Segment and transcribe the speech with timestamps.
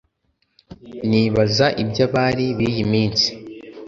[1.09, 3.29] Nibaza iby’abari biyiminsi